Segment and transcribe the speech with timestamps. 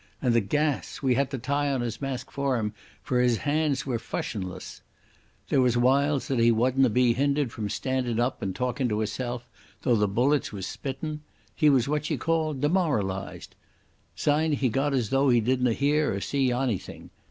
[0.19, 1.03] And the gas!
[1.03, 4.81] We had to tie on his mask for him, for his hands were fushionless.
[5.49, 9.47] There was whiles when he wadna be hindered from standin' up and talkin' to hisself,
[9.83, 11.21] though the bullets was spittin'.
[11.55, 13.53] He was what ye call demoralised....
[14.15, 17.11] Syne he got as though he didna hear or see onything.